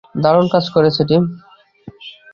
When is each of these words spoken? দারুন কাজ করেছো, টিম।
দারুন 0.15 0.45
কাজ 0.53 0.65
করেছো, 0.75 1.01
টিম। 1.09 1.23